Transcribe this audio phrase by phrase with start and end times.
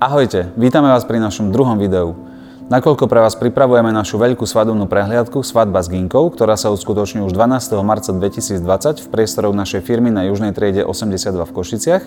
[0.00, 2.16] Ahojte, vítame vás pri našom druhom videu.
[2.72, 7.36] Nakoľko pre vás pripravujeme našu veľkú svadobnú prehliadku Svadba s Ginkou, ktorá sa uskutoční už
[7.36, 7.76] 12.
[7.84, 8.64] marca 2020
[8.96, 12.02] v priestoroch našej firmy na južnej triede 82 v Košiciach,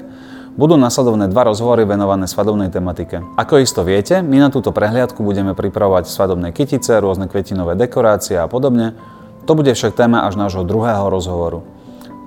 [0.58, 3.21] budú nasledovné dva rozhovory venované svadobnej tematike.
[3.38, 8.50] Ako isto viete, my na túto prehliadku budeme pripravovať svadobné kytice, rôzne kvetinové dekorácie a
[8.50, 8.98] podobne.
[9.46, 11.62] To bude však téma až nášho druhého rozhovoru.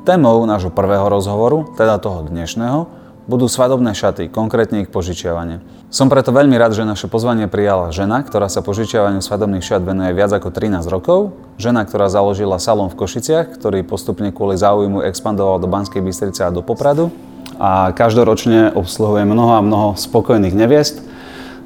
[0.06, 5.58] Témou nášho prvého rozhovoru, teda toho dnešného, budú svadobné šaty, konkrétne ich požičiavanie.
[5.90, 10.14] Som preto veľmi rád, že naše pozvanie prijala žena, ktorá sa požičiavaniu svadobných šat venuje
[10.14, 15.58] viac ako 13 rokov, žena, ktorá založila salón v Košiciach, ktorý postupne kvôli záujmu expandoval
[15.58, 17.10] do Banskej Bystrice a do Popradu
[17.58, 21.02] a každoročne obsluhuje mnoho a mnoho spokojných neviest.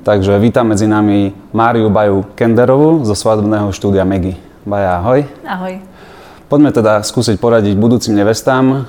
[0.01, 4.33] Takže vítam medzi nami Máriu Baju Kenderovú zo svadobného štúdia Megi.
[4.65, 5.29] Baja, ahoj.
[5.45, 5.75] Ahoj.
[6.49, 8.89] Poďme teda skúsiť poradiť budúcim nevestám,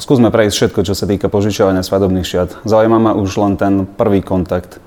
[0.00, 2.64] Skúsme prejsť všetko, čo sa týka požičiavania svadobných šiat.
[2.64, 4.80] Zaujíma ma už len ten prvý kontakt.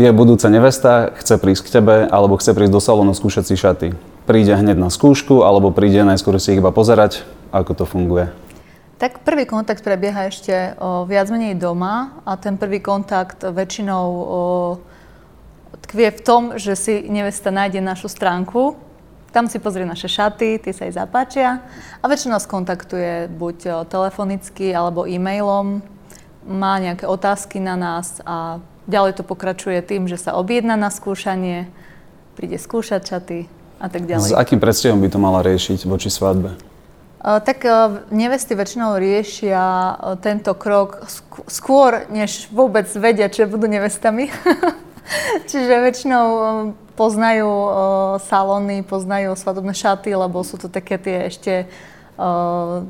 [0.00, 3.88] Je budúca nevesta, chce prísť k tebe, alebo chce prísť do salónu skúšať si šaty.
[4.24, 7.20] Príde hneď na skúšku, alebo príde najskôr si ich iba pozerať,
[7.52, 8.32] ako to funguje.
[8.96, 14.24] Tak prvý kontakt prebieha ešte o, viac menej doma a ten prvý kontakt väčšinou o,
[15.84, 18.72] tkvie v tom, že si nevesta nájde našu stránku,
[19.30, 21.62] tam si pozrie naše šaty, tie sa jej zapáčia
[22.02, 25.82] a väčšinou nás kontaktuje buď telefonicky alebo e-mailom,
[26.46, 28.58] má nejaké otázky na nás a
[28.90, 31.70] ďalej to pokračuje tým, že sa objedná na skúšanie,
[32.34, 33.38] príde skúšať šaty
[33.78, 34.34] a tak ďalej.
[34.34, 36.58] S akým predstihom by to mala riešiť voči svadbe?
[37.20, 37.68] Tak
[38.08, 39.60] nevesty väčšinou riešia
[40.24, 41.04] tento krok
[41.52, 44.32] skôr, než vôbec vedia, čo budú nevestami.
[45.50, 46.26] Čiže väčšinou
[46.94, 47.72] poznajú uh,
[48.22, 51.64] salóny, poznajú svadobné šaty, lebo sú to také tie ešte
[52.20, 52.84] uh,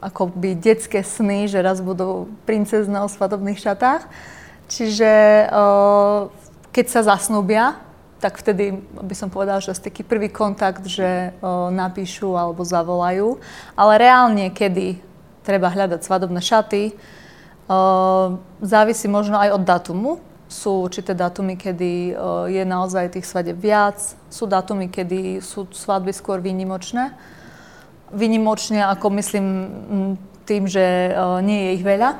[0.00, 4.08] akoby detské sny, že raz budú princezné o svadobných šatách.
[4.70, 5.12] Čiže
[5.52, 6.32] uh,
[6.72, 7.76] keď sa zasnúbia,
[8.20, 13.40] tak vtedy by som povedala, že je taký prvý kontakt, že uh, napíšu alebo zavolajú.
[13.76, 15.00] Ale reálne, kedy
[15.44, 20.12] treba hľadať svadobné šaty, uh, závisí možno aj od datumu,
[20.50, 22.12] sú určité datumy, kedy e,
[22.50, 27.14] je naozaj tých svadeb viac, sú datumy, kedy sú svadby skôr výnimočné.
[28.10, 29.46] Výnimočne, ako myslím
[30.42, 31.10] tým, že e,
[31.46, 32.10] nie je ich veľa.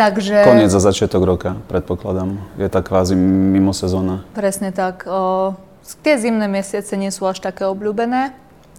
[0.00, 0.48] Takže...
[0.48, 2.40] Koniec za začiatok roka, predpokladám.
[2.56, 4.24] Je tak kvázi mimo sezóna.
[4.32, 5.04] Presne tak.
[5.04, 5.52] E,
[6.00, 8.32] tie zimné mesiace nie sú až také obľúbené.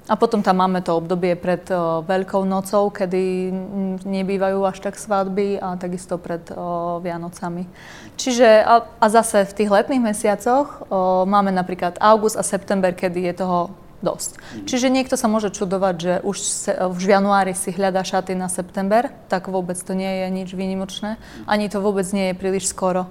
[0.10, 3.54] A potom tam máme to obdobie pred o, Veľkou nocou, kedy
[4.02, 7.70] nebývajú až tak svadby a takisto pred o, Vianocami.
[8.18, 13.30] Čiže a, a zase v tých letných mesiacoch o, máme napríklad august a september, kedy
[13.30, 13.60] je toho
[14.02, 14.42] dosť.
[14.42, 14.66] Mm.
[14.66, 19.14] Čiže niekto sa môže čudovať, že už se, v januári si hľadá šaty na september,
[19.30, 21.22] tak vôbec to nie je nič výnimočné.
[21.46, 23.06] Ani to vôbec nie je príliš skoro.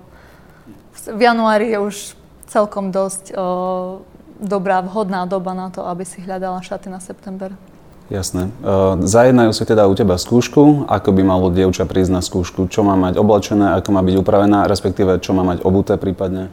[1.07, 1.97] V januári je už
[2.51, 4.03] celkom dosť o,
[4.41, 7.53] dobrá, vhodná doba na to, aby si hľadala šaty na september.
[8.11, 8.51] Jasné.
[8.59, 12.83] Uh, zajednajú si teda u teba skúšku, ako by malo dievča prísť na skúšku, čo
[12.83, 16.51] má mať oblečené, ako má byť upravená, respektíve čo má mať obuté prípadne?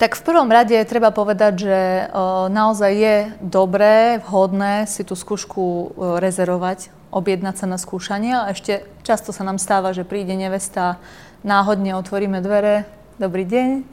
[0.00, 5.60] Tak v prvom rade treba povedať, že uh, naozaj je dobré, vhodné si tú skúšku
[5.60, 5.86] uh,
[6.24, 8.32] rezervovať, objednať sa na skúšanie.
[8.32, 10.96] A ešte často sa nám stáva, že príde nevesta,
[11.44, 12.88] náhodne otvoríme dvere,
[13.20, 13.84] dobrý deň,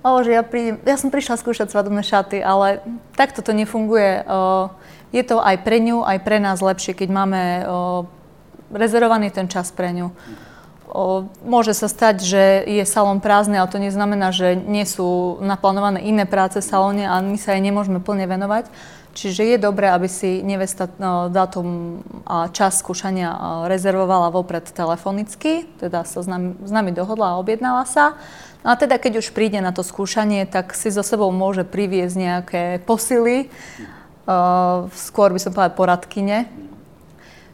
[0.00, 2.80] O, že ja, prídem, ja som prišla skúšať svadobné šaty, ale
[3.12, 4.24] takto to nefunguje.
[5.12, 7.40] Je to aj pre ňu, aj pre nás lepšie, keď máme
[8.72, 10.08] rezervovaný ten čas pre ňu.
[10.90, 16.02] O, môže sa stať, že je salón prázdny, ale to neznamená, že nie sú naplánované
[16.02, 18.66] iné práce v salóne a my sa jej nemôžeme plne venovať.
[19.10, 26.06] Čiže je dobré, aby si nevesta no, dátum a čas skúšania rezervovala vopred telefonicky, teda
[26.06, 28.14] sa s nami, s nami dohodla a objednala sa.
[28.62, 32.14] No a teda keď už príde na to skúšanie, tak si so sebou môže priviesť
[32.14, 33.50] nejaké posily,
[34.30, 36.46] uh, skôr by som povedala poradkyne.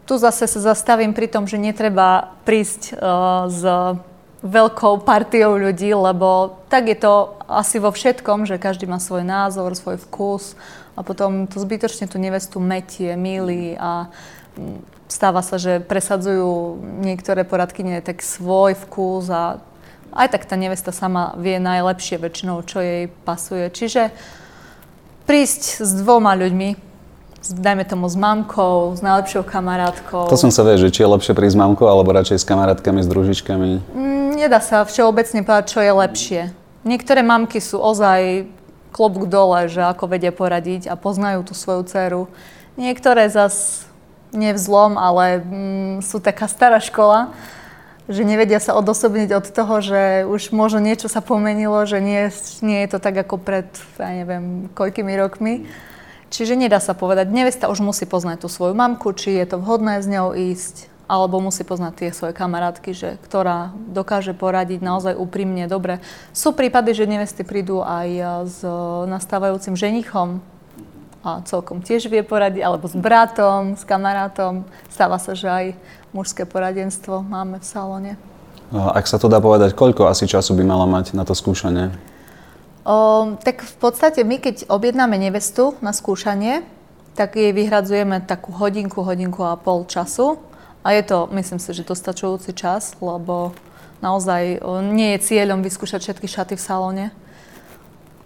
[0.07, 3.63] Tu zase sa zastavím pri tom, že netreba prísť uh, s
[4.47, 9.75] veľkou partiou ľudí, lebo tak je to asi vo všetkom, že každý má svoj názor,
[9.75, 10.55] svoj vkus
[10.95, 14.07] a potom to zbytočne tú nevestu metie, milí a
[15.11, 19.59] stáva sa, že presadzujú niektoré poradkyne tak svoj vkus a
[20.17, 23.69] aj tak tá nevesta sama vie najlepšie väčšinou, čo jej pasuje.
[23.69, 24.15] Čiže
[25.29, 26.86] prísť s dvoma ľuďmi,
[27.53, 30.27] dajme tomu s mamkou, s najlepšou kamarátkou.
[30.27, 33.05] To som sa vie, že či je lepšie prísť s mamkou, alebo radšej s kamarátkami,
[33.05, 33.71] s družičkami?
[33.95, 36.43] Mm, nedá sa všeobecne povedať, čo je lepšie.
[36.87, 38.51] Niektoré mamky sú ozaj
[38.91, 42.23] klobúk dole, že ako vedia poradiť a poznajú tú svoju dceru.
[42.81, 43.87] Niektoré zas
[44.33, 47.35] nevzlom, ale mm, sú taká stará škola
[48.07, 52.31] že nevedia sa odosobniť od toho, že už možno niečo sa pomenilo, že nie,
[52.63, 53.67] nie je to tak ako pred,
[53.99, 55.67] ja neviem, koľkými rokmi.
[56.27, 60.03] Čiže nedá sa povedať, nevesta už musí poznať tú svoju mamku, či je to vhodné
[60.03, 65.71] s ňou ísť, alebo musí poznať tie svoje kamarátky, že, ktorá dokáže poradiť naozaj úprimne
[65.71, 66.03] dobre.
[66.35, 68.09] Sú prípady, že nevesty prídu aj
[68.51, 68.59] s
[69.07, 70.43] nastávajúcim ženichom
[71.23, 74.67] a celkom tiež vie poradiť, alebo s bratom, s kamarátom.
[74.91, 75.67] Stáva sa, že aj
[76.11, 78.13] mužské poradenstvo máme v salóne.
[78.75, 81.95] Ak sa to dá povedať, koľko asi času by mala mať na to skúšanie?
[82.87, 86.63] O, tak v podstate my, keď objednáme nevestu na skúšanie,
[87.19, 90.39] tak jej vyhradzujeme takú hodinku, hodinku a pol času.
[90.87, 93.51] A je to, myslím si, že dostačujúci čas, lebo
[93.99, 94.63] naozaj
[94.95, 97.07] nie je cieľom vyskúšať všetky šaty v salóne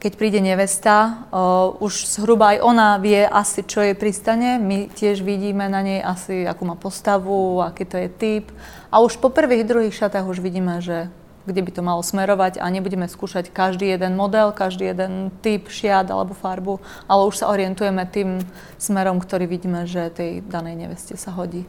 [0.01, 4.57] keď príde nevesta, uh, už zhruba aj ona vie asi, čo je pristane.
[4.57, 8.49] My tiež vidíme na nej asi, akú má postavu, aký to je typ.
[8.89, 11.13] A už po prvých, druhých šatách už vidíme, že
[11.47, 16.09] kde by to malo smerovať a nebudeme skúšať každý jeden model, každý jeden typ šiat
[16.13, 18.45] alebo farbu, ale už sa orientujeme tým
[18.77, 21.65] smerom, ktorý vidíme, že tej danej neveste sa hodí.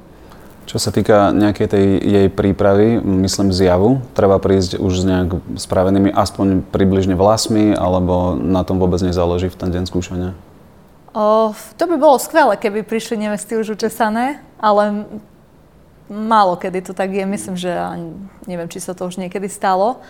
[0.69, 6.13] Čo sa týka nejakej tej jej prípravy, myslím zjavu, treba prísť už s nejak spravenými
[6.13, 10.31] aspoň približne vlasmi, alebo na tom vôbec nezáleží v ten deň skúšania?
[11.11, 15.09] O, to by bolo skvelé, keby prišli nevesty už učesané, ale
[16.11, 17.23] málo kedy to tak je.
[17.23, 17.71] Myslím, že
[18.43, 20.03] neviem, či sa to už niekedy stalo.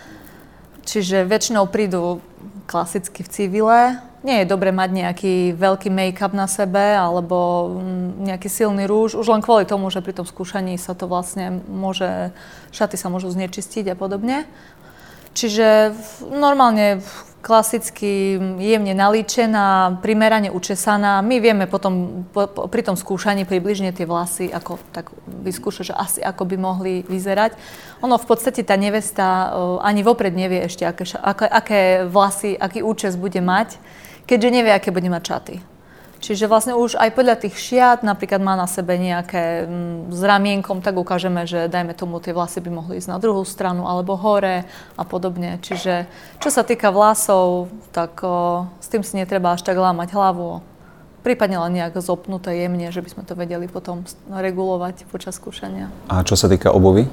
[0.82, 2.18] Čiže väčšinou prídu
[2.66, 3.80] klasicky v civile,
[4.22, 9.26] nie je dobre mať nejaký veľký make-up na sebe alebo mm, nejaký silný rúž, už
[9.26, 12.30] len kvôli tomu, že pri tom skúšaní sa to vlastne môže,
[12.70, 14.46] šaty sa môžu znečistiť a podobne.
[15.32, 15.96] Čiže
[16.28, 17.00] normálne
[17.42, 21.18] klasicky jemne nalíčená, primerane učesaná.
[21.26, 25.94] My vieme potom po, po, pri tom skúšaní približne tie vlasy, ako tak vyskúšať, že
[25.98, 27.58] asi ako by mohli vyzerať.
[28.06, 32.78] Ono v podstate tá nevesta uh, ani vopred nevie ešte, aké, aké, aké vlasy, aký
[32.86, 33.82] účes bude mať
[34.26, 35.54] keďže nevie, aké bude mať čaty.
[36.22, 40.78] Čiže vlastne už aj podľa tých šiat, napríklad má na sebe nejaké mm, s ramienkom,
[40.78, 44.62] tak ukážeme, že dajme tomu tie vlasy by mohli ísť na druhú stranu alebo hore
[44.94, 45.58] a podobne.
[45.58, 46.06] Čiže
[46.38, 50.62] čo sa týka vlasov, tak o, s tým si netreba až tak lámať hlavu.
[51.26, 55.90] Prípadne len nejak zopnuté jemne, že by sme to vedeli potom regulovať počas skúšania.
[56.06, 57.10] A čo sa týka obuvy?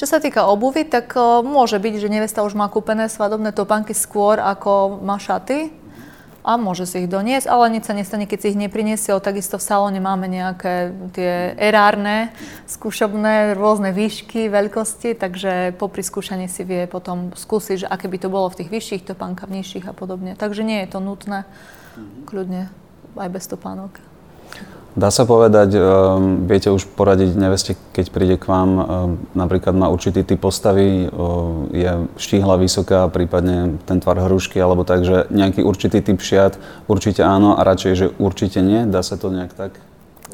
[0.00, 3.92] Čo sa týka obuvy, tak o, môže byť, že nevesta už má kúpené svadobné topánky
[3.92, 5.76] skôr, ako má šaty
[6.48, 9.12] a môže si ich doniesť, ale nič sa nestane, keď si ich nepriniesie.
[9.20, 12.32] Takisto v salóne máme nejaké tie erárne,
[12.64, 18.32] skúšobné, rôzne výšky, veľkosti, takže po skúšaní si vie potom skúsiť, že aké by to
[18.32, 20.40] bolo v tých vyšších topánkach, v nižších a podobne.
[20.40, 21.44] Takže nie je to nutné,
[22.24, 22.72] kľudne
[23.12, 24.07] aj bez topánok.
[24.96, 28.82] Dá sa povedať, um, viete už poradiť neveste, keď príde k vám, um,
[29.36, 35.06] napríklad má určitý typ postavy, um, je štíhla, vysoká, prípadne ten tvar hrušky, alebo tak,
[35.06, 36.58] že nejaký určitý typ šiat,
[36.90, 38.88] určite áno a radšej, že určite nie?
[38.88, 39.78] Dá sa to nejak tak?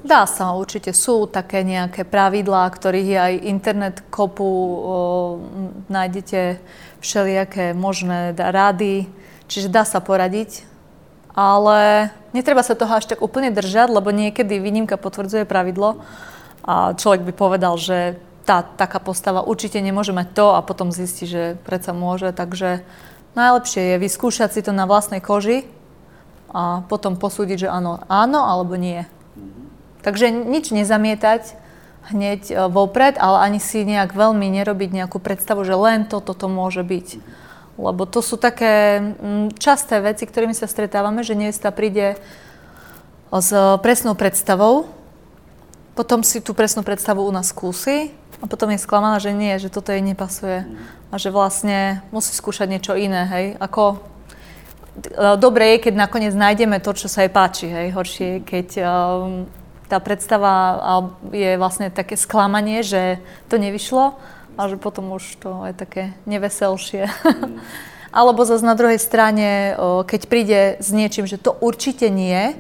[0.01, 4.59] Dá sa, určite sú také nejaké pravidlá, ktorých je aj internet kopu, o,
[5.89, 6.61] nájdete
[7.01, 9.09] všelijaké možné rady,
[9.49, 10.75] čiže dá sa poradiť
[11.35, 16.03] ale netreba sa toho až tak úplne držať, lebo niekedy výnimka potvrdzuje pravidlo
[16.67, 21.25] a človek by povedal, že tá taká postava určite nemôže mať to a potom zistí,
[21.25, 22.85] že predsa môže, takže
[23.39, 25.65] najlepšie je vyskúšať si to na vlastnej koži
[26.53, 29.09] a potom posúdiť, že áno, áno alebo nie.
[30.05, 31.65] Takže nič nezamietať
[32.13, 36.53] hneď e, vopred, ale ani si nejak veľmi nerobiť nejakú predstavu, že len toto to
[36.53, 37.09] môže byť.
[37.75, 42.15] Lebo to sú také mm, časté veci, ktorými sa stretávame, že nevesta príde
[43.35, 43.51] s
[43.83, 44.87] presnou predstavou,
[45.95, 48.11] potom si tú presnú predstavu u nás skúsi
[48.43, 50.67] a potom je sklamaná, že nie, že toto jej nepasuje
[51.11, 53.47] a že vlastne musí skúšať niečo iné, hej.
[53.63, 53.99] Ako e,
[55.39, 57.95] dobre je, keď nakoniec nájdeme to, čo sa jej páči, hej.
[57.95, 59.47] Horšie je, keď um,
[59.87, 60.83] tá predstava
[61.31, 64.19] je vlastne také sklamanie, že to nevyšlo
[64.55, 67.11] a že potom už to je také neveselšie.
[67.11, 67.59] Mm.
[68.15, 69.75] Alebo zase na druhej strane,
[70.07, 72.55] keď príde s niečím, že to určite nie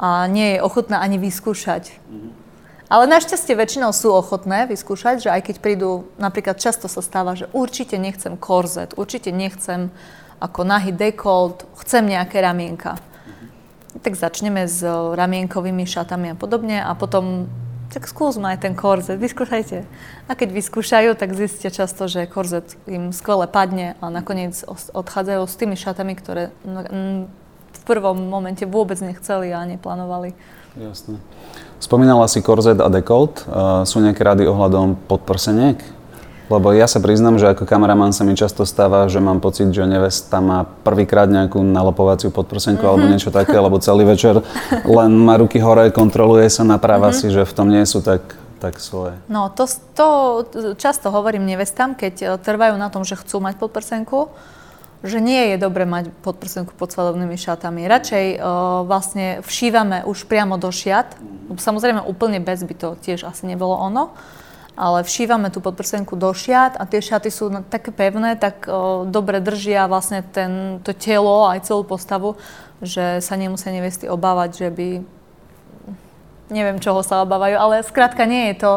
[0.00, 1.92] a nie je ochotná ani vyskúšať.
[2.08, 2.32] Mm.
[2.92, 7.48] Ale našťastie väčšinou sú ochotné vyskúšať, že aj keď prídu, napríklad často sa stáva, že
[7.56, 9.88] určite nechcem korzet, určite nechcem
[10.36, 13.00] ako nahý dekolt, chcem nejaké ramienka.
[13.96, 14.84] Tak začneme s
[15.16, 17.48] ramienkovými šatami a podobne a potom
[17.92, 19.84] tak skúsme aj ten korzet, vyskúšajte.
[20.24, 24.64] A keď vyskúšajú, tak zistia často, že korzet im skvele padne a nakoniec
[24.96, 26.48] odchádzajú s tými šatami, ktoré
[27.72, 30.32] v prvom momente vôbec nechceli a neplánovali.
[30.72, 31.20] Jasné.
[31.82, 33.44] Spomínala si korzet a dekolt.
[33.44, 35.76] Uh, sú nejaké rady ohľadom podprseniek?
[36.52, 39.88] Lebo ja sa priznam, že ako kameraman sa mi často stáva, že mám pocit, že
[39.88, 42.90] nevesta má prvýkrát nejakú nalopovaciu podprsenku mm-hmm.
[42.92, 43.12] alebo mhm.
[43.16, 44.44] niečo také, lebo celý večer
[44.84, 47.32] len má ruky hore, kontroluje sa, napráva mm-hmm.
[47.32, 48.20] si, že v tom nie sú tak
[48.62, 49.18] tak svoje.
[49.26, 49.66] No to,
[49.98, 50.06] to
[50.78, 54.30] často hovorím nevestám, keď e, trvajú na tom, že chcú mať podprsenku,
[55.02, 57.90] že nie je dobre mať podprsenku pod svadobnými šatami.
[57.90, 61.18] Radšej uh, vlastne všívame už priamo do šiat.
[61.50, 64.14] Samozrejme úplne bez by to tiež asi nebolo ono,
[64.72, 68.64] ale všívame tú podprsenku do šiat a tie šaty sú také pevné, tak
[69.12, 72.40] dobre držia vlastne ten, to telo aj celú postavu,
[72.80, 74.88] že sa nemusia nevesty obávať, že by
[76.52, 78.72] neviem, čoho sa obávajú, ale skrátka nie je to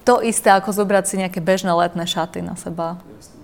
[0.00, 2.96] to isté, ako zobrať si nejaké bežné letné šaty na seba.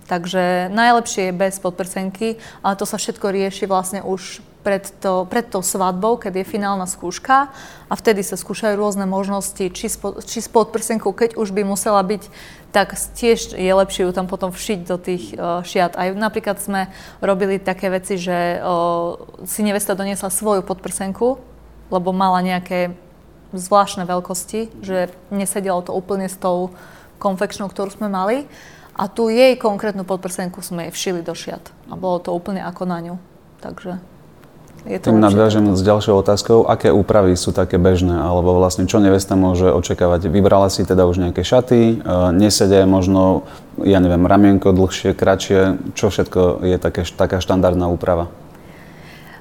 [0.08, 5.46] Takže najlepšie je bez podprsenky, ale to sa všetko rieši vlastne už pred, to, pred
[5.46, 7.54] tou svadbou, keď je finálna skúška
[7.86, 12.02] a vtedy sa skúšajú rôzne možnosti, či, spo, či s podprsenkou, keď už by musela
[12.02, 12.26] byť,
[12.74, 15.94] tak tiež je lepšie ju tam potom všiť do tých uh, šiat.
[15.94, 16.90] Aj napríklad sme
[17.22, 19.14] robili také veci, že uh,
[19.46, 21.38] si nevesta doniesla svoju podprsenku,
[21.94, 22.98] lebo mala nejaké
[23.54, 26.74] zvláštne veľkosti, že nesedelo to úplne s tou
[27.22, 28.50] konfekčnou, ktorú sme mali.
[28.98, 31.62] A tu jej konkrétnu podprsenku sme jej všili do šiat.
[31.86, 33.14] A bolo to úplne ako na ňu.
[33.62, 34.15] Takže
[34.86, 39.02] je to Tým nadviažem s ďalšou otázkou, aké úpravy sú také bežné, alebo vlastne čo
[39.02, 40.30] nevesta môže očakávať.
[40.30, 41.94] Vybrala si teda už nejaké šaty, e,
[42.30, 43.44] nesedia možno,
[43.82, 48.30] ja neviem, ramienko dlhšie, kratšie, čo všetko je také, taká štandardná úprava?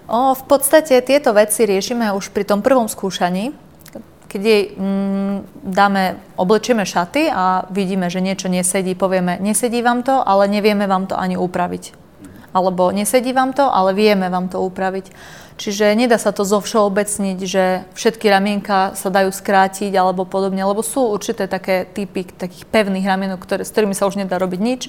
[0.10, 3.54] O, v podstate tieto veci riešime už pri tom prvom skúšaní,
[4.30, 10.20] keď jej mm, dáme, oblečieme šaty a vidíme, že niečo nesedí, povieme, nesedí vám to,
[10.26, 12.05] ale nevieme vám to ani upraviť.
[12.56, 15.12] Alebo nesedí vám to, ale vieme vám to upraviť.
[15.60, 20.80] Čiže nedá sa to zo všeobecniť, že všetky ramienka sa dajú skrátiť alebo podobne, lebo
[20.80, 24.84] sú určité také typy takých pevných ramienok, ktoré, s ktorými sa už nedá robiť nič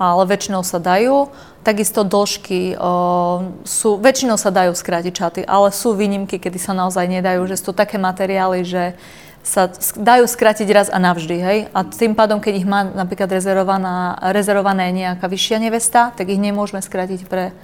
[0.00, 1.28] ale väčšinou sa dajú.
[1.60, 7.04] Takisto dĺžky o, sú, väčšinou sa dajú skrátiť čaty, ale sú výnimky, kedy sa naozaj
[7.04, 8.96] nedajú, že sú to také materiály, že
[9.40, 11.58] sa dajú skrátiť raz a navždy, hej?
[11.72, 16.84] A tým pádom, keď ich má napríklad rezervovaná, rezervovaná nejaká vyššia nevesta, tak ich nemôžeme
[16.84, 17.56] skrátiť pre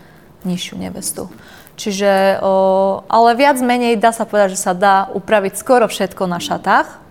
[0.49, 1.29] nižšiu nevestu.
[1.77, 6.41] Čiže, o, ale viac menej dá sa povedať, že sa dá upraviť skoro všetko na
[6.41, 7.06] šatách,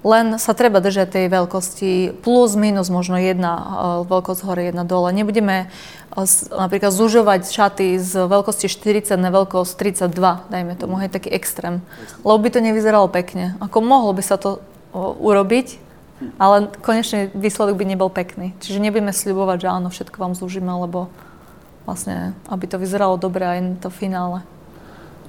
[0.00, 1.92] len sa treba držať tej veľkosti
[2.24, 3.64] plus, minus možno jedna uh,
[4.08, 5.12] veľkosť hore, jedna dole.
[5.12, 6.24] Nebudeme uh,
[6.56, 11.84] napríklad zužovať šaty z veľkosti 40 na veľkosť 32, dajme tomu, hej, taký extrém.
[12.24, 13.54] Lebo by to nevyzeralo pekne.
[13.60, 14.64] Ako mohlo by sa to
[14.96, 15.78] urobiť,
[16.36, 18.52] ale konečný výsledok by nebol pekný.
[18.58, 21.08] Čiže nebudeme sľubovať, že áno, všetko vám zúžime, lebo
[21.86, 24.42] vlastne, aby to vyzeralo dobre aj na to finále.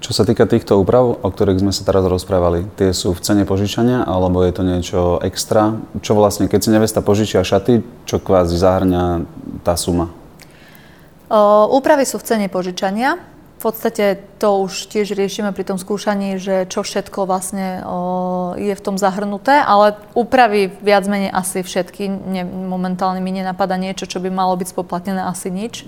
[0.02, 3.46] Čo sa týka týchto úprav, o ktorých sme sa teraz rozprávali, tie sú v cene
[3.46, 5.78] požičania alebo je to niečo extra?
[6.02, 9.30] Čo vlastne, keď si nevesta požičia šaty, čo kvázi zahrňa
[9.62, 10.10] tá suma?
[11.30, 13.22] O, úpravy sú v cene požičania.
[13.62, 17.98] V podstate to už tiež riešime pri tom skúšaní, že čo všetko vlastne o,
[18.58, 22.10] je v tom zahrnuté, ale úpravy viac menej asi všetky.
[22.10, 25.86] Ne, momentálne mi nenapadá niečo, čo by malo byť spoplatnené, asi nič.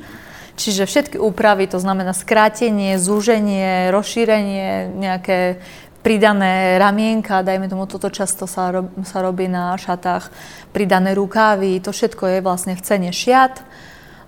[0.54, 5.58] Čiže všetky úpravy, to znamená skrátenie, zúženie, rozšírenie, nejaké
[6.06, 10.30] pridané ramienka, dajme tomu, toto často sa, rob, sa robí na šatách,
[10.76, 13.64] pridané rukávy, to všetko je vlastne v cene šiat.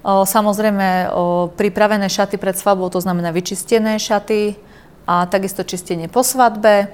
[0.01, 4.55] O, samozrejme, o, pripravené šaty pred svadbou, to znamená vyčistené šaty
[5.03, 6.89] a takisto čistenie po svadbe.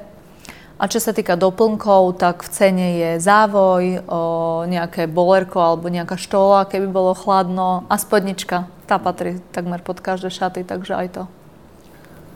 [0.82, 4.20] A čo sa týka doplnkov, tak v cene je závoj, o,
[4.66, 8.81] nejaké bolerko alebo nejaká štola, keby bolo chladno a spodnička.
[8.92, 11.24] Tá patrí takmer pod každé šaty, takže aj to.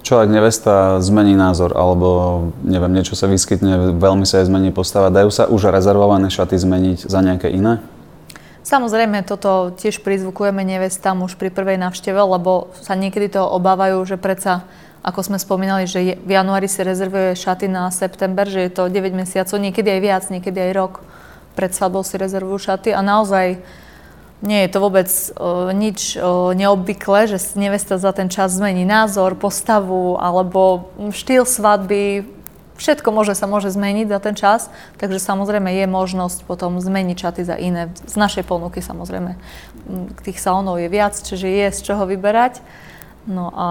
[0.07, 2.07] Čo ak nevesta zmení názor, alebo
[2.63, 7.11] neviem, niečo sa vyskytne, veľmi sa jej zmení postava, dajú sa už rezervované šaty zmeniť
[7.11, 7.83] za nejaké iné?
[8.63, 14.15] Samozrejme, toto tiež prizvukujeme nevestám už pri prvej návšteve, lebo sa niekedy toho obávajú, že
[14.15, 14.63] predsa
[15.03, 19.11] ako sme spomínali, že v januári si rezervuje šaty na september, že je to 9
[19.11, 20.93] mesiacov, niekedy aj viac, niekedy aj rok.
[21.59, 23.59] Pred svadbou si rezervujú šaty a naozaj
[24.43, 25.07] nie je to vôbec
[25.39, 32.27] o, nič o, neobvyklé, že nevesta za ten čas zmení názor, postavu alebo štýl svadby.
[32.75, 34.67] Všetko môže sa môže zmeniť za ten čas,
[34.99, 37.87] takže samozrejme je možnosť potom zmeniť šaty za iné.
[38.03, 39.39] Z našej ponuky samozrejme
[40.27, 42.59] tých salónov je viac, čiže je z čoho vyberať.
[43.25, 43.67] No a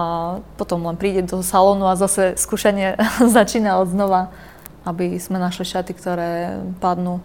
[0.59, 2.97] potom len príde do salónu a zase skúšanie
[3.37, 4.33] začína od znova,
[4.83, 6.29] aby sme našli šaty, ktoré
[6.81, 7.21] padnú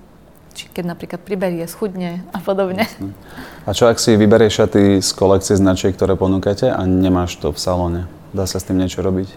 [0.54, 2.86] či keď napríklad priberie, schudne a podobne.
[3.66, 7.58] A čo ak si vyberieš šaty z kolekcie značiek, ktoré ponúkate a nemáš to v
[7.58, 8.02] salóne?
[8.30, 9.28] Dá sa s tým niečo robiť?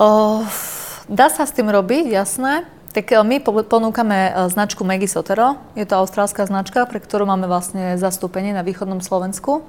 [0.00, 0.40] O,
[1.08, 2.64] dá sa s tým robiť, jasné.
[2.92, 5.60] Tak e, my ponúkame e, značku Maggie Sotero.
[5.76, 9.66] Je to austrálska značka, pre ktorú máme vlastne zastúpenie na východnom Slovensku.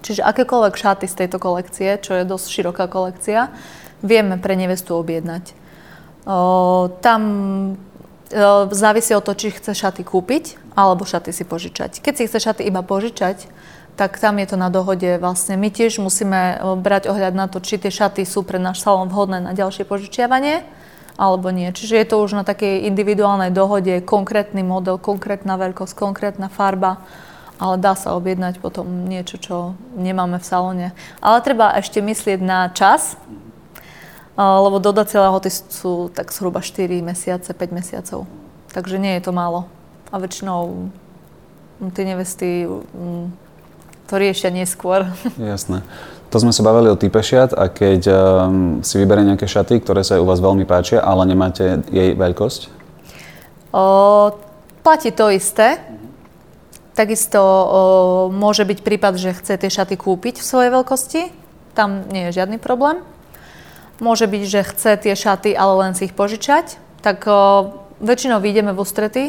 [0.00, 3.52] Čiže akékoľvek šaty z tejto kolekcie, čo je dosť široká kolekcia,
[4.00, 5.52] vieme pre nevestu objednať.
[6.24, 7.20] O, tam
[8.70, 11.98] závisí od toho, či chce šaty kúpiť alebo šaty si požičať.
[11.98, 13.50] Keď si chce šaty iba požičať,
[13.98, 15.18] tak tam je to na dohode.
[15.20, 19.12] Vlastne my tiež musíme brať ohľad na to, či tie šaty sú pre náš salón
[19.12, 20.64] vhodné na ďalšie požičiavanie
[21.20, 21.68] alebo nie.
[21.68, 27.04] Čiže je to už na takej individuálnej dohode, konkrétny model, konkrétna veľkosť, konkrétna farba,
[27.60, 29.56] ale dá sa objednať potom niečo, čo
[30.00, 30.86] nemáme v salóne.
[31.20, 33.20] Ale treba ešte myslieť na čas,
[34.38, 38.28] lebo dodacie lehoty sú tak zhruba 4 mesiace, 5 mesiacov.
[38.70, 39.66] Takže nie je to málo.
[40.10, 40.90] A väčšinou
[41.94, 42.68] tie nevesty
[44.10, 45.06] to riešia neskôr.
[45.38, 45.86] Jasné.
[46.30, 48.14] To sme sa bavili o type šiat a keď um,
[48.86, 52.70] si vyberie nejaké šaty, ktoré sa u vás veľmi páčia, ale nemáte jej veľkosť?
[53.74, 53.82] O,
[54.86, 55.82] platí to isté.
[56.94, 57.62] Takisto o,
[58.30, 61.22] môže byť prípad, že chce tie šaty kúpiť v svojej veľkosti.
[61.74, 63.02] Tam nie je žiadny problém.
[64.00, 66.80] Môže byť, že chce tie šaty, ale len si ich požičať.
[67.04, 67.38] Tak o,
[68.00, 69.24] väčšinou vyjdeme v ústrety,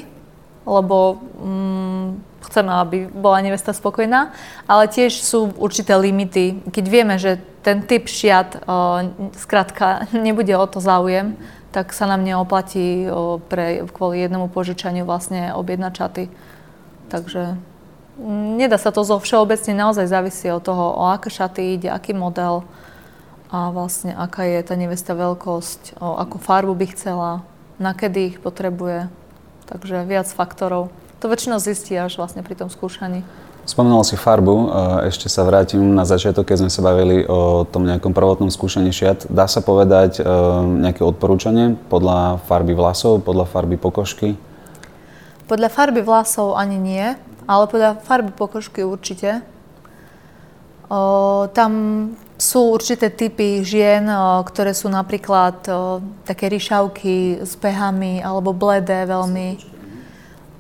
[0.64, 2.08] lebo mm,
[2.52, 4.32] chceme, aby bola nevesta spokojná,
[4.68, 6.64] ale tiež sú určité limity.
[6.72, 8.66] Keď vieme, že ten typ šiat,
[9.38, 11.38] skrátka, nebude o to záujem,
[11.72, 13.08] tak sa nám neoplatí
[13.48, 16.24] pre, kvôli jednomu požičaniu vlastne objednať čaty.
[17.08, 17.56] Takže
[18.20, 22.12] mm, nedá sa to zo všeobecne, naozaj závisí od toho, o aké šaty ide, aký
[22.12, 22.68] model
[23.52, 27.44] a vlastne aká je tá nevesta veľkosť, o akú farbu by chcela,
[27.76, 29.12] na kedy ich potrebuje.
[29.68, 30.88] Takže viac faktorov.
[31.20, 33.28] To väčšinou zistí až vlastne pri tom skúšaní.
[33.62, 34.74] Spomínal si farbu,
[35.06, 39.30] ešte sa vrátim na začiatok, keď sme sa bavili o tom nejakom prvotnom skúšaní šiat.
[39.30, 40.22] Dá sa povedať e,
[40.82, 44.34] nejaké odporúčanie podľa farby vlasov, podľa farby pokožky?
[45.46, 47.06] Podľa farby vlasov ani nie,
[47.46, 49.46] ale podľa farby pokožky určite.
[50.90, 51.72] O, tam
[52.42, 59.06] sú určité typy žien, o, ktoré sú napríklad o, také ryšavky s pehami alebo bledé
[59.06, 59.78] veľmi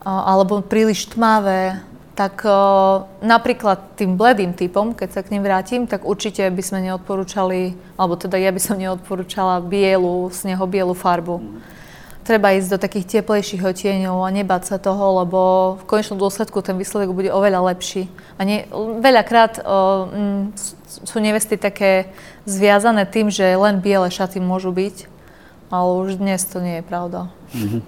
[0.02, 1.78] alebo príliš tmavé,
[2.18, 2.42] tak
[3.22, 8.18] napríklad tým bledým typom, keď sa k ním vrátim, tak určite by sme neodporúčali, alebo
[8.18, 11.62] teda ja by som neodporúčala bielu, snehobielu farbu.
[12.26, 15.40] Treba ísť do takých teplejších otieňov a nebáť sa toho, lebo
[15.82, 18.10] v konečnom dôsledku ten výsledok bude oveľa lepší.
[18.38, 18.66] A nie,
[19.02, 19.62] veľakrát o,
[20.92, 22.12] sú nevesty také
[22.44, 25.08] zviazané tým, že len biele šaty môžu byť,
[25.72, 27.32] ale už dnes to nie je pravda.
[27.56, 27.82] Mm-hmm.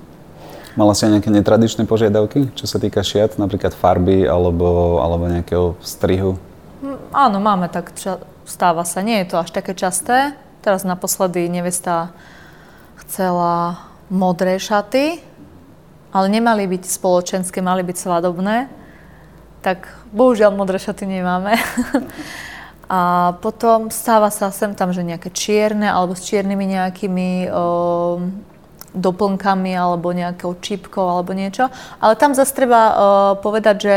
[0.73, 5.77] Mala si aj nejaké netradičné požiadavky, čo sa týka šiat, napríklad farby alebo, alebo nejakého
[5.85, 6.41] strihu?
[6.81, 7.93] Mm, áno, máme tak,
[8.49, 9.05] stáva sa.
[9.05, 10.33] Nie je to až také časté.
[10.65, 12.15] Teraz naposledy nevesta
[13.05, 15.21] chcela modré šaty,
[16.09, 18.65] ale nemali byť spoločenské, mali byť svadobné.
[19.61, 21.53] Tak bohužiaľ modré šaty nemáme.
[22.91, 28.19] A potom stáva sa sem tam, že nejaké čierne alebo s čiernymi nejakými o,
[28.93, 31.71] doplnkami alebo nejakou čipkou alebo niečo.
[31.97, 32.95] Ale tam zase treba uh,
[33.41, 33.95] povedať, že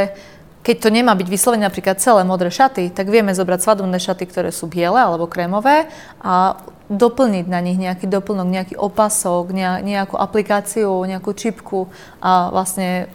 [0.66, 4.50] keď to nemá byť vyslovene napríklad celé modré šaty, tak vieme zobrať svadobné šaty, ktoré
[4.50, 5.86] sú biele alebo krémové
[6.18, 6.58] a
[6.90, 9.54] doplniť na nich nejaký doplnok, nejaký opasok,
[9.86, 11.86] nejakú aplikáciu, nejakú čipku
[12.18, 13.06] a vlastne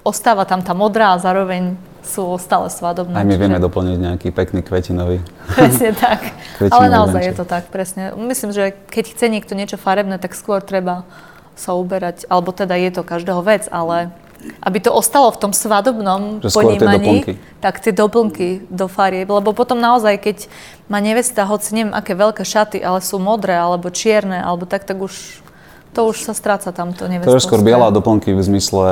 [0.00, 3.14] ostáva tam tá modrá a zároveň sú stále svadobné.
[3.14, 3.42] Aj my čiže...
[3.46, 5.22] vieme doplniť nejaký pekný kvetinový.
[5.54, 6.34] Presne tak.
[6.58, 8.10] Ale naozaj je to tak, presne.
[8.18, 11.06] Myslím, že keď chce niekto niečo farebné, tak skôr treba
[11.54, 14.10] sa uberať, alebo teda je to každého vec, ale
[14.58, 19.54] aby to ostalo v tom svadobnom že ponímaní, tie tak tie doplnky do farieb, lebo
[19.54, 20.36] potom naozaj, keď
[20.90, 24.98] má nevesta, hoci neviem aké veľké šaty, ale sú modré alebo čierne, alebo tak, tak
[24.98, 25.41] už
[25.92, 27.28] to už sa stráca tamto nevestovské.
[27.28, 28.84] To je skôr biela doplnky v zmysle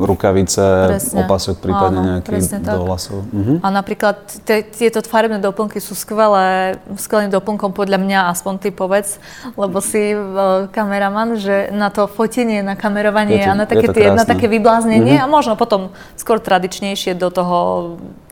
[0.00, 0.64] rukavice,
[0.96, 1.20] presne.
[1.20, 3.28] opasok, prípadne Áno, nejaký do vlasov.
[3.28, 3.60] Uh-huh.
[3.60, 9.20] A napríklad te, tieto farebné doplnky sú skvelé, skvelým doplnkom podľa mňa, aspoň ty povedz,
[9.52, 14.08] lebo si uh, kameraman, že na to fotenie, na kamerovanie to, a na také, tie,
[14.08, 15.28] na také vybláznenie uh-huh.
[15.28, 17.56] a možno potom skôr tradičnejšie do toho,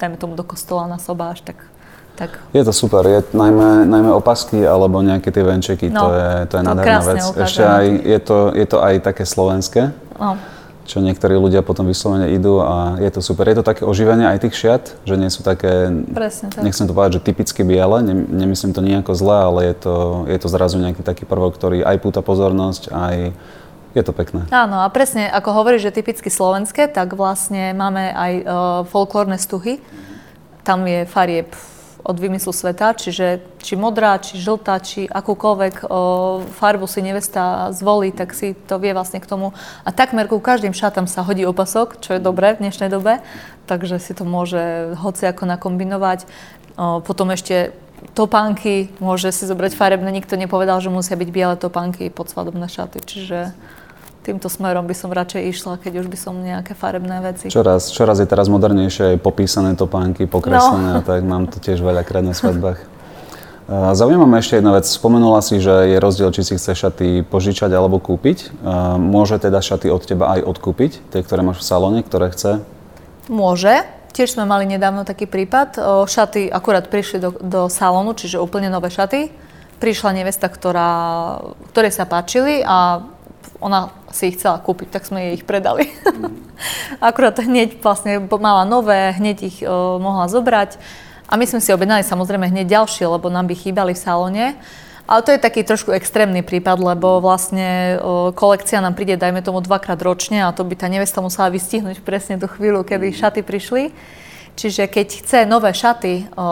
[0.00, 1.60] dajme tomu do kostola na sobáš, tak
[2.16, 2.38] tak.
[2.52, 6.54] Je to super, je najmä, najmä opasky alebo nejaké tie venčeky, no, to je, to
[6.60, 7.22] je to nádherná vec.
[7.24, 7.44] Ukážem.
[7.48, 9.82] Ešte aj, je to, je to aj také slovenské,
[10.20, 10.36] no.
[10.84, 13.48] čo niektorí ľudia potom vyslovene idú a je to super.
[13.48, 16.62] Je to také oživenie aj tých šiat, že nie sú také, Presne, tak.
[16.62, 19.94] nechcem to povedať, že typicky biele, ne, nemyslím to nejako zle, ale je to,
[20.28, 23.16] je to zrazu nejaký taký prvok, ktorý aj púta pozornosť, aj
[23.92, 24.48] je to pekné.
[24.48, 28.44] Áno, a presne ako hovoríš, že typicky slovenské, tak vlastne máme aj uh,
[28.88, 29.84] folklórne stuhy.
[30.64, 31.52] Tam je farieb
[32.02, 38.10] od vymyslu sveta, čiže či modrá, či žltá, či akúkoľvek o, farbu si nevesta zvolí,
[38.10, 39.54] tak si to vie vlastne k tomu.
[39.86, 43.22] A takmer ku každým šatám sa hodí opasok, čo je dobré v dnešnej dobe,
[43.70, 46.26] takže si to môže hoci ako nakombinovať.
[46.74, 47.70] O, potom ešte
[48.18, 52.98] topánky, môže si zobrať farebné, nikto nepovedal, že musia byť biele topánky pod svadobné šaty,
[52.98, 53.54] čiže
[54.22, 57.50] týmto smerom by som radšej išla, keď už by som nejaké farebné veci.
[57.50, 61.04] Čoraz, čoraz je teraz modernejšie popísané topánky, pokreslené, no.
[61.04, 62.78] tak mám to tiež veľakrát na svadbách.
[63.72, 64.90] Zaujíma ma ešte jedna vec.
[64.90, 68.62] Spomenula si, že je rozdiel, či si chce šaty požičať alebo kúpiť.
[68.98, 72.58] Môže teda šaty od teba aj odkúpiť, tie, ktoré máš v salóne, ktoré chce?
[73.30, 73.86] Môže.
[74.12, 75.78] Tiež sme mali nedávno taký prípad.
[76.04, 79.30] Šaty akurát prišli do, do salónu, čiže úplne nové šaty.
[79.80, 80.90] Prišla nevesta, ktorá,
[81.72, 83.08] ktorej sa páčili a
[83.62, 85.88] ona si ich chcela kúpiť, tak sme jej ich predali.
[86.06, 86.36] Mm.
[87.08, 90.76] Akurát hneď vlastne mala nové, hneď ich o, mohla zobrať.
[91.32, 94.44] A my sme si objednali samozrejme hneď ďalšie, lebo nám by chýbali v salóne.
[95.08, 99.64] Ale to je taký trošku extrémny prípad, lebo vlastne o, kolekcia nám príde, dajme tomu,
[99.64, 103.90] dvakrát ročne a to by tá nevesta musela vystihnúť presne tú chvíľu, kedy šaty prišli.
[104.52, 106.46] Čiže keď chce nové šaty o,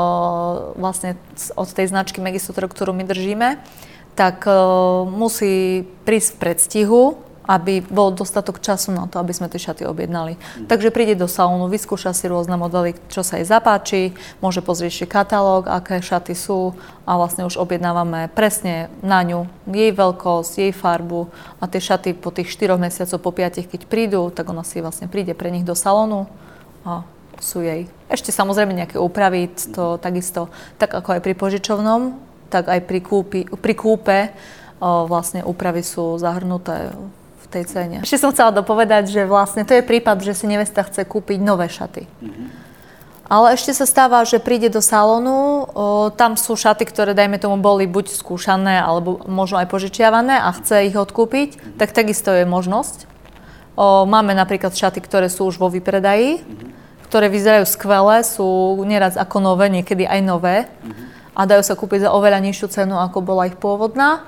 [0.81, 1.21] vlastne
[1.55, 3.61] od tej značky Megisotro, ktorú my držíme,
[4.15, 7.03] tak uh, musí prísť v predstihu,
[7.51, 10.39] aby bol dostatok času na to, aby sme tie šaty objednali.
[10.39, 10.71] Mm.
[10.71, 15.07] Takže príde do salónu, vyskúša si rôzne modely, čo sa jej zapáči, môže pozrieť ešte
[15.11, 21.27] katalóg, aké šaty sú a vlastne už objednávame presne na ňu, jej veľkosť, jej farbu
[21.59, 25.11] a tie šaty po tých 4 mesiacoch, po 5, keď prídu, tak ona si vlastne
[25.11, 26.31] príde pre nich do salónu
[26.87, 27.03] a
[27.43, 27.91] sú jej.
[28.07, 32.15] Ešte samozrejme nejaké úpravy, to takisto, tak ako aj pri požičovnom,
[32.47, 34.19] tak aj pri, kúpi, pri kúpe
[34.79, 36.95] o, vlastne úpravy sú zahrnuté
[37.51, 37.97] tej cene.
[38.07, 41.67] Ešte som chcela dopovedať, že vlastne to je prípad, že si nevesta chce kúpiť nové
[41.67, 42.07] šaty.
[42.07, 42.49] Mm-hmm.
[43.31, 45.71] Ale ešte sa stáva, že príde do salónu,
[46.19, 50.91] tam sú šaty, ktoré, dajme tomu, boli buď skúšané, alebo možno aj požičiavané a chce
[50.91, 51.79] ich odkúpiť, mm-hmm.
[51.79, 53.07] tak takisto je možnosť.
[53.79, 56.71] O, máme napríklad šaty, ktoré sú už vo vypredaji, mm-hmm.
[57.07, 60.57] ktoré vyzerajú skvelé, sú neraz ako nové, niekedy aj nové.
[60.67, 61.11] Mm-hmm
[61.41, 64.27] a dajú sa kúpiť za oveľa nižšiu cenu, ako bola ich pôvodná.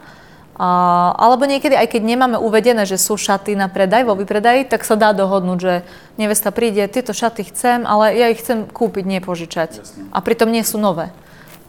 [0.57, 0.69] A,
[1.17, 5.01] alebo niekedy, aj keď nemáme uvedené, že sú šaty na predaj, vo vypredaji, tak sa
[5.01, 5.75] dá dohodnúť, že
[6.21, 9.71] nevesta príde, tieto šaty chcem, ale ja ich chcem kúpiť, nepožičať.
[10.12, 11.09] A pritom nie sú nové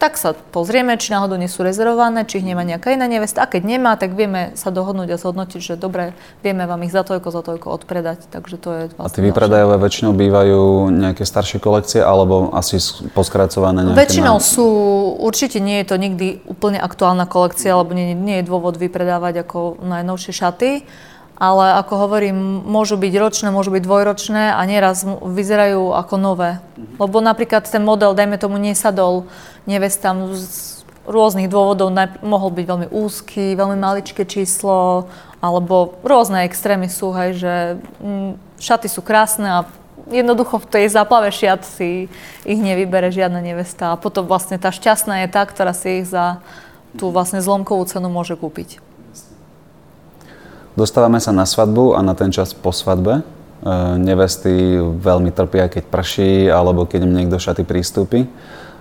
[0.04, 3.40] tak sa pozrieme, či náhodou nie sú rezervované, či ich nemá nejaká iná nevesta.
[3.40, 6.12] A keď nemá, tak vieme sa dohodnúť a zhodnotiť, že dobre,
[6.44, 8.28] vieme vám ich za toľko, za toľko odpredať.
[8.28, 12.84] Takže to je vlastne A tie vypredajové väčšinou bývajú nejaké staršie kolekcie alebo asi
[13.16, 14.04] poskracované nejaké?
[14.04, 14.44] Väčšinou na...
[14.44, 14.68] sú,
[15.24, 19.80] určite nie je to nikdy úplne aktuálna kolekcia, lebo nie, nie je dôvod vypredávať ako
[19.88, 20.70] najnovšie šaty
[21.38, 26.52] ale ako hovorím, môžu byť ročné, môžu byť dvojročné a nieraz vyzerajú ako nové.
[26.78, 27.02] Mhm.
[27.02, 29.26] Lebo napríklad ten model, dajme tomu, nesadol
[29.66, 31.92] nevestám z rôznych dôvodov,
[32.24, 35.12] mohol byť veľmi úzky, veľmi maličké číslo,
[35.44, 37.54] alebo rôzne extrémy sú, hej, že
[38.00, 39.60] mm, šaty sú krásne a
[40.08, 42.08] jednoducho v tej záplave šiat si
[42.48, 43.92] ich nevybere žiadna nevesta.
[43.92, 46.40] A potom vlastne tá šťastná je tá, ktorá si ich za
[46.96, 48.93] tú vlastne zlomkovú cenu môže kúpiť.
[50.74, 53.22] Dostávame sa na svadbu a na ten čas po svadbe.
[53.22, 53.24] E,
[54.02, 58.26] nevesty veľmi trpia, keď prší alebo keď im niekto šaty prístupí.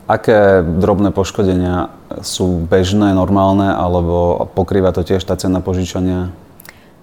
[0.09, 1.93] Aké drobné poškodenia
[2.25, 6.33] sú bežné, normálne, alebo pokrýva to tiež tá cena požičania?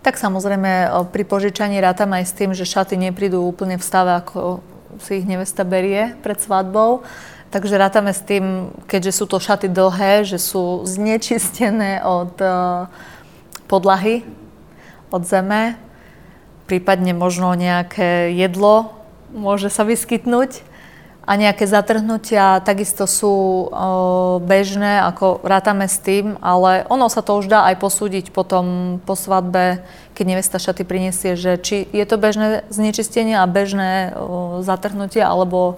[0.02, 4.60] Tak samozrejme, pri požičaní rátam aj s tým, že šaty neprídu úplne v stave, ako
[5.06, 7.06] si ich nevesta berie pred svadbou.
[7.54, 12.34] Takže rátame s tým, keďže sú to šaty dlhé, že sú znečistené od
[13.70, 14.26] podlahy,
[15.10, 15.78] od zeme,
[16.70, 18.94] prípadne možno nejaké jedlo
[19.34, 20.66] môže sa vyskytnúť
[21.30, 23.70] a nejaké zatrhnutia takisto sú o,
[24.42, 29.14] bežné, ako rátame s tým, ale ono sa to už dá aj posúdiť potom po
[29.14, 29.86] svadbe,
[30.18, 35.78] keď nevesta šaty prinesie, že či je to bežné znečistenie a bežné o, zatrhnutie, alebo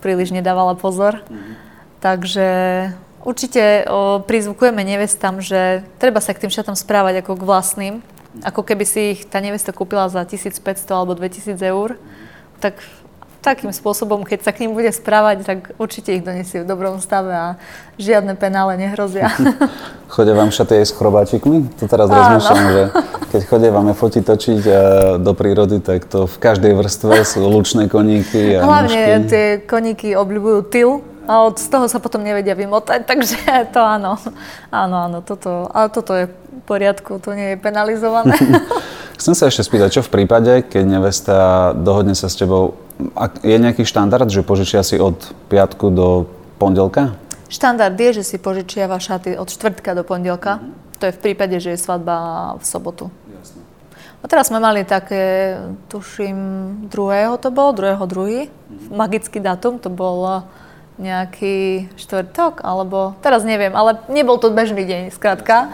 [0.00, 1.20] príliš nedávala pozor.
[1.20, 1.54] Mm-hmm.
[2.00, 2.48] Takže
[3.28, 7.94] určite o, prizvukujeme nevestám, že treba sa k tým šatom správať ako k vlastným,
[8.44, 11.98] ako keby si ich tá nevesta kúpila za 1500 alebo 2000 eur,
[12.58, 12.78] tak
[13.38, 17.30] takým spôsobom, keď sa k ním bude správať, tak určite ich donesie v dobrom stave
[17.30, 17.46] a
[17.96, 19.30] žiadne penále nehrozia.
[20.14, 21.70] Chodia vám šaty aj s chrobáčikmi?
[21.78, 22.82] To teraz rozmýšľam, že
[23.30, 24.72] keď chodívame fotiť, točiť e,
[25.22, 29.30] do prírody, tak to v každej vrstve sú lučné koníky a Hlavne mužky.
[29.30, 30.90] tie koníky obľúbujú tyl,
[31.28, 33.36] a od z toho sa potom nevedia vymotať, takže
[33.68, 34.16] to áno.
[34.72, 38.34] Áno, áno, toto, ale toto je v poriadku, to nie je penalizované.
[39.20, 41.36] Chcem sa ešte spýtať, čo v prípade, keď nevesta
[41.76, 42.78] dohodne sa s tebou,
[43.18, 45.18] ak je nejaký štandard, že požičia si od
[45.50, 47.18] piatku do pondelka?
[47.50, 50.62] Štandard je, že si požičiava šaty od štvrtka do pondelka.
[50.62, 51.02] Mm-hmm.
[51.02, 52.16] To je v prípade, že je svadba
[52.60, 53.10] v sobotu.
[53.26, 53.62] Jasne.
[54.22, 55.56] A teraz sme mali také,
[55.90, 56.38] tuším,
[56.86, 58.94] druhého to bol, druhého druhý, mm-hmm.
[58.94, 60.46] magický dátum, to bol
[60.98, 65.72] nejaký štvrtok, alebo teraz neviem, ale nebol to bežný deň, skrátka.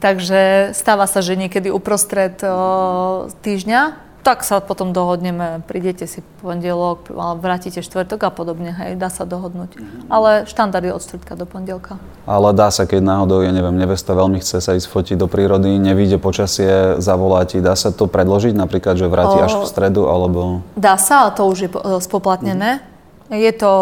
[0.00, 7.14] Takže stáva sa, že niekedy uprostred o, týždňa tak sa potom dohodneme, prídete si pondelok,
[7.14, 9.78] vrátite štvrtok a podobne, hej, dá sa dohodnúť.
[9.78, 10.10] Mm-hmm.
[10.10, 12.02] Ale štandard je od štvrtka do pondelka.
[12.26, 15.78] Ale dá sa, keď náhodou, ja neviem, nevesta veľmi chce sa ísť fotiť do prírody,
[15.78, 19.46] nevíde počasie, zavolá ti, dá sa to predložiť, napríklad, že vráti o...
[19.46, 20.66] až v stredu, alebo...
[20.74, 21.70] Dá sa, a to už je
[22.02, 22.82] spoplatnené.
[22.82, 22.95] Mm-hmm.
[23.26, 23.72] Je to,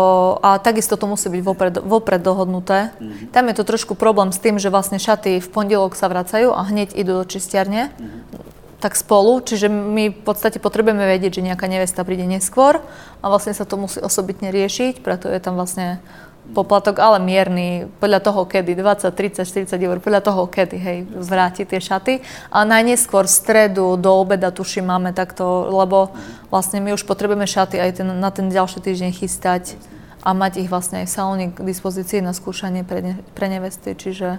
[0.41, 2.97] a takisto to musí byť vopred, vopred dohodnuté.
[2.97, 3.29] Mm-hmm.
[3.29, 6.65] Tam je to trošku problém s tým, že vlastne šaty v pondelok sa vracajú a
[6.65, 7.93] hneď idú do čistiarne.
[7.93, 8.55] Mm-hmm
[8.85, 12.85] tak spolu, čiže my v podstate potrebujeme vedieť, že nejaká nevesta príde neskôr
[13.25, 16.05] a vlastne sa to musí osobitne riešiť, preto je tam vlastne
[16.53, 21.65] poplatok, ale mierny, podľa toho kedy, 20, 30, 40 eur, podľa toho kedy, hej, vráti
[21.65, 22.21] tie šaty.
[22.53, 26.13] A najneskôr v stredu do obeda tuším máme takto, lebo
[26.53, 29.81] vlastne my už potrebujeme šaty aj ten, na ten ďalší týždeň chystať
[30.21, 33.97] a mať ich vlastne aj v salóne k dispozícii na skúšanie pre, ne, pre nevesty,
[33.97, 34.37] čiže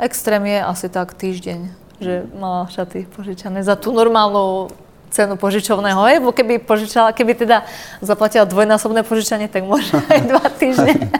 [0.00, 4.70] extrém je asi tak týždeň že mala šaty požičané za tú normálnu
[5.08, 7.64] cenu požičovného, lebo keby požičala, keby teda
[8.04, 11.10] zaplatila dvojnásobné požičanie, tak možno aj dva týždne.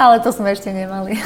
[0.00, 1.20] Ale to sme ešte nemali.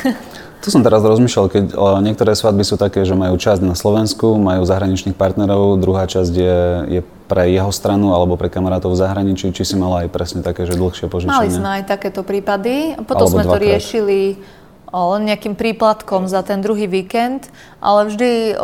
[0.61, 1.65] Tu som teraz rozmýšľal, keď
[2.05, 6.59] niektoré svadby sú také, že majú časť na Slovensku, majú zahraničných partnerov, druhá časť je,
[6.99, 10.69] je pre jeho stranu alebo pre kamarátov v zahraničí, či si mala aj presne také,
[10.69, 11.33] že dlhšie požičanie?
[11.33, 12.93] Mali sme aj takéto prípady.
[13.09, 13.57] Potom alebo sme dvakrát.
[13.57, 14.19] to riešili
[14.91, 17.47] len nejakým príplatkom za ten druhý víkend,
[17.79, 18.59] ale vždy,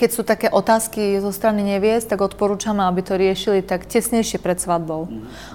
[0.00, 4.58] keď sú také otázky zo strany neviest, tak odporúčame, aby to riešili tak tesnejšie pred
[4.58, 5.06] svadbou.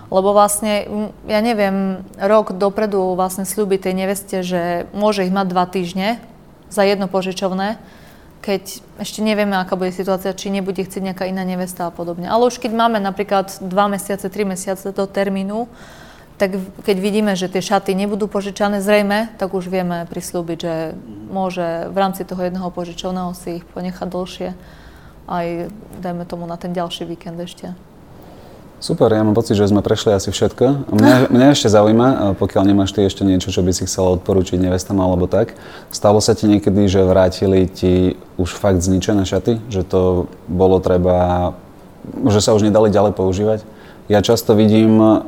[0.07, 0.88] Lebo vlastne,
[1.27, 6.21] ja neviem, rok dopredu vlastne slúbi tej neveste, že môže ich mať dva týždne
[6.69, 7.81] za jedno požičovné,
[8.39, 12.31] keď ešte nevieme, aká bude situácia, či nebude chcieť nejaká iná nevesta a podobne.
[12.31, 15.67] Ale už keď máme napríklad dva mesiace, tri mesiace do termínu,
[16.38, 16.54] tak
[16.86, 20.76] keď vidíme, že tie šaty nebudú požičané zrejme, tak už vieme prislúbiť, že
[21.34, 24.50] môže v rámci toho jedného požičovného si ich ponechať dlhšie
[25.28, 25.67] aj,
[26.00, 27.76] dajme tomu, na ten ďalší víkend ešte.
[28.78, 30.93] Super, ja mám pocit, že sme prešli asi všetko.
[30.93, 34.97] Mňa, mňa ešte zaujíma, pokiaľ nemáš ty ešte niečo, čo by si chcela odporučiť nevestám
[35.02, 35.58] alebo tak,
[35.89, 39.60] stalo sa ti niekedy, že vrátili ti už fakt zničené šaty?
[39.67, 40.02] Že to
[40.45, 41.52] bolo treba,
[42.30, 43.65] že sa už nedali ďalej používať?
[44.08, 45.20] Ja často vidím, uh,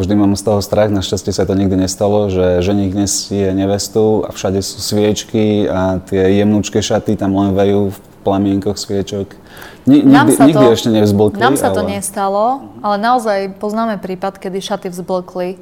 [0.00, 4.32] vždy mám z toho strach, našťastie sa to nikdy nestalo, že ženich nesie nevestu a
[4.32, 9.36] všade sú sviečky a tie jemnúčké šaty tam len vejú v plamienkoch sviečok.
[9.84, 11.36] Ni, nikdy, to, nikdy ešte nevzblkli.
[11.36, 11.76] Nám sa ale...
[11.76, 12.44] to nestalo,
[12.80, 15.60] ale naozaj poznáme prípad, kedy šaty vzblkli.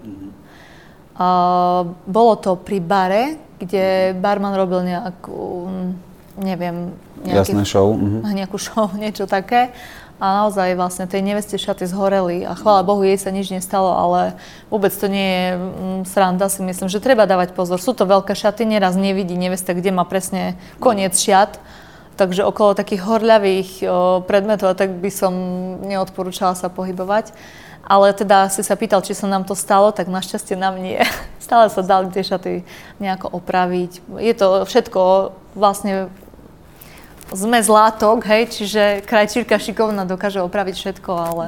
[1.18, 5.66] Uh, bolo to pri bare, kde barman robil nejakú,
[6.38, 6.94] neviem,
[7.26, 7.90] nejaký, Jasné show.
[7.90, 8.22] Uh-huh.
[8.38, 9.74] nejakú show, niečo také
[10.22, 14.38] a naozaj vlastne tej neveste šaty zhoreli a chvála Bohu, jej sa nič nestalo, ale
[14.70, 17.82] vôbec to nie je mm, sranda, si myslím, že treba dávať pozor.
[17.82, 21.58] Sú to veľké šaty, neraz nevidí nevesta, kde má presne koniec šiat,
[22.14, 23.70] takže okolo takých horľavých
[24.30, 25.34] predmetov, tak by som
[25.82, 27.34] neodporúčala sa pohybovať.
[27.82, 31.02] Ale teda si sa pýtal, či sa nám to stalo, tak našťastie nám nie.
[31.42, 32.62] Stále sa dali tie šaty
[33.02, 34.22] nejako opraviť.
[34.22, 36.14] Je to všetko vlastne
[37.32, 41.44] sme zlátok, hej, čiže krajčírka šikovná dokáže opraviť všetko, ale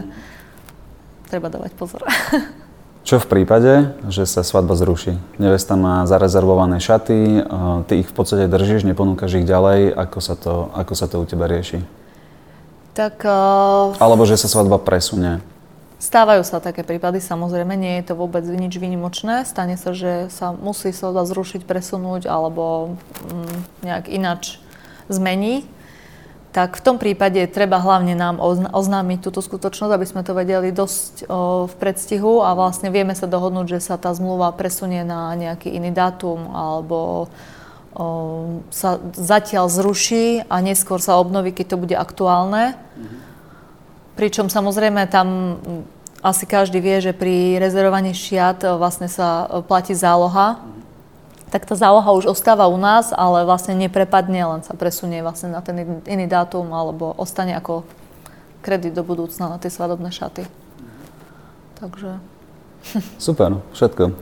[1.28, 2.02] treba dávať pozor.
[3.04, 5.20] Čo v prípade, že sa svadba zruší?
[5.36, 7.44] Nevesta má zarezervované šaty,
[7.84, 11.28] ty ich v podstate držíš, neponúkaš ich ďalej, ako sa to, ako sa to u
[11.28, 11.84] teba rieši?
[12.96, 13.20] Tak...
[13.28, 15.44] Uh, Alebo že sa svadba presunie?
[16.00, 19.44] Stávajú sa také prípady, samozrejme, nie je to vôbec nič výnimočné.
[19.44, 22.96] Stane sa, že sa musí svadba zrušiť, presunúť alebo
[23.28, 24.56] mm, nejak inač
[25.12, 25.68] zmení
[26.54, 28.38] tak v tom prípade treba hlavne nám
[28.70, 33.26] oznámiť túto skutočnosť, aby sme to vedeli dosť o, v predstihu a vlastne vieme sa
[33.26, 37.26] dohodnúť, že sa tá zmluva presunie na nejaký iný dátum alebo
[37.90, 42.78] o, sa zatiaľ zruší a neskôr sa obnoví, keď to bude aktuálne.
[42.78, 43.18] Mm-hmm.
[44.14, 45.58] Pričom samozrejme tam
[46.22, 50.62] asi každý vie, že pri rezervovaní šiat vlastne sa platí záloha.
[51.52, 55.60] Tak tá záloha už ostáva u nás, ale vlastne neprepadne, len sa presunie vlastne na
[55.60, 57.84] ten iný dátum alebo ostane ako
[58.64, 60.48] kredit do budúcna na tie svadobné šaty.
[61.78, 62.16] Takže...
[63.20, 64.16] Super, všetko.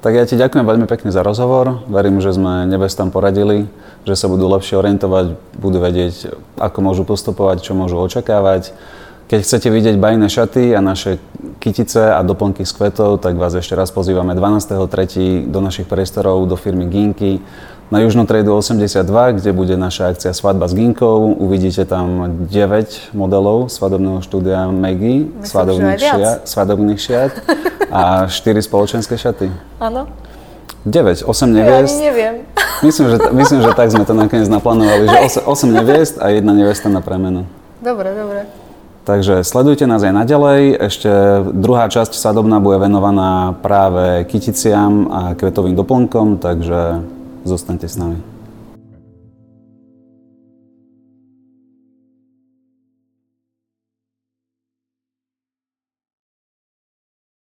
[0.00, 1.84] Tak ja ti ďakujem veľmi pekne za rozhovor.
[1.84, 3.68] Verím, že sme nevestám poradili,
[4.08, 8.72] že sa budú lepšie orientovať, budú vedieť, ako môžu postupovať, čo môžu očakávať.
[9.30, 11.22] Keď chcete vidieť bajné šaty a naše
[11.62, 15.46] kytice a doplnky z kvetov, tak vás ešte raz pozývame 12.3.
[15.46, 17.38] do našich priestorov, do firmy Ginky
[17.94, 19.06] na Južnú trejdu 82,
[19.38, 21.30] kde bude naša akcia Svadba s Ginkou.
[21.38, 27.32] Uvidíte tam 9 modelov svadobného štúdia Maggie, svadobných, šia, svadobných šiat
[27.94, 28.34] a 4
[28.66, 29.46] spoločenské šaty.
[29.78, 30.10] Áno.
[30.82, 31.98] 9, 8 neviest.
[31.98, 32.34] Ja neviem.
[32.86, 36.50] Myslím že, myslím, že tak sme to nakoniec naplánovali, že 8, 8 neviest a jedna
[36.50, 37.46] nevesta na premenu.
[37.78, 38.59] Dobre, dobre.
[39.04, 40.76] Takže sledujte nás aj naďalej.
[40.76, 41.10] Ešte
[41.56, 47.00] druhá časť sadobná bude venovaná práve kyticiam a kvetovým doplnkom, takže
[47.48, 48.29] zostaňte s nami.